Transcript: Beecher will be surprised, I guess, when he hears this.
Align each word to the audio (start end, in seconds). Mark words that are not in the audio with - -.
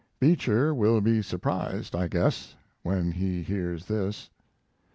Beecher 0.19 0.73
will 0.73 0.99
be 0.99 1.21
surprised, 1.21 1.95
I 1.95 2.07
guess, 2.07 2.55
when 2.81 3.11
he 3.11 3.43
hears 3.43 3.85
this. 3.85 4.31